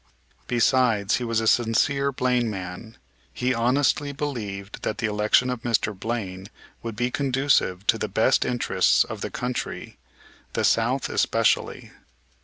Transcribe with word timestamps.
Besides, 0.47 1.17
he 1.17 1.23
was 1.23 1.39
a 1.39 1.45
sincere 1.47 2.11
Blaine 2.11 2.49
man. 2.49 2.97
He 3.31 3.53
honestly 3.53 4.11
believed 4.11 4.81
that 4.81 4.97
the 4.97 5.05
election 5.05 5.51
of 5.51 5.61
Mr. 5.61 5.93
Blaine 5.95 6.47
would 6.81 6.95
be 6.95 7.11
conducive 7.11 7.85
to 7.85 7.99
the 7.99 8.07
best 8.09 8.43
interests 8.43 9.03
of 9.03 9.21
the 9.21 9.29
country, 9.29 9.99
the 10.53 10.63
South 10.63 11.07
especially. 11.07 11.91